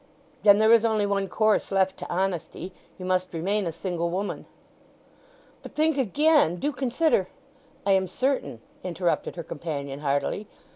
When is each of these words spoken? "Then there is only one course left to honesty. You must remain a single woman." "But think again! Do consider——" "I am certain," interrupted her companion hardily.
"Then 0.41 0.57
there 0.57 0.71
is 0.71 0.83
only 0.83 1.05
one 1.05 1.27
course 1.27 1.71
left 1.71 1.95
to 1.97 2.09
honesty. 2.09 2.73
You 2.97 3.05
must 3.05 3.31
remain 3.35 3.67
a 3.67 3.71
single 3.71 4.09
woman." 4.09 4.47
"But 5.61 5.75
think 5.75 5.95
again! 5.95 6.55
Do 6.55 6.71
consider——" 6.71 7.27
"I 7.85 7.91
am 7.91 8.07
certain," 8.07 8.61
interrupted 8.83 9.35
her 9.35 9.43
companion 9.43 9.99
hardily. 9.99 10.47